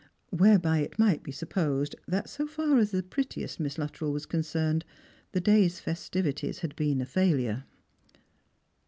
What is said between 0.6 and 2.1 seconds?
it might be supposed